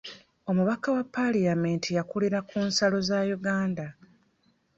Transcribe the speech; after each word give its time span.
Omubaka 0.49 0.87
wa 0.95 1.03
palamenti 1.15 1.89
yakulira 1.97 2.39
ku 2.49 2.57
nsalo 2.67 2.97
za 3.07 3.19
Uganda. 3.37 3.85